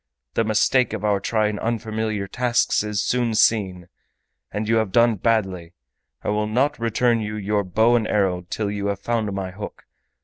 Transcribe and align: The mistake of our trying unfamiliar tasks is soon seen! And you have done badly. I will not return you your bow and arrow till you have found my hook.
The 0.33 0.43
mistake 0.43 0.93
of 0.93 1.05
our 1.05 1.19
trying 1.19 1.59
unfamiliar 1.59 2.25
tasks 2.27 2.83
is 2.83 3.03
soon 3.03 3.35
seen! 3.35 3.87
And 4.51 4.67
you 4.67 4.77
have 4.77 4.91
done 4.91 5.13
badly. 5.17 5.73
I 6.23 6.29
will 6.29 6.47
not 6.47 6.79
return 6.79 7.19
you 7.21 7.35
your 7.35 7.63
bow 7.63 7.95
and 7.95 8.07
arrow 8.07 8.47
till 8.49 8.71
you 8.71 8.87
have 8.87 8.99
found 8.99 9.31
my 9.31 9.51
hook. 9.51 9.85